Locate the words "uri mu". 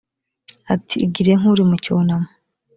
1.51-1.75